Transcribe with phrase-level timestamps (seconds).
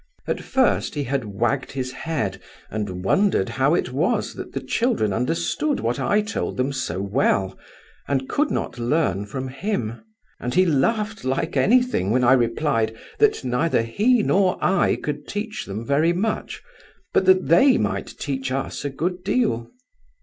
[0.25, 5.13] At first he had wagged his head and wondered how it was that the children
[5.13, 7.55] understood what I told them so well,
[8.07, 10.01] and could not learn from him;
[10.39, 15.67] and he laughed like anything when I replied that neither he nor I could teach
[15.67, 16.63] them very much,
[17.13, 19.69] but that they might teach us a good deal.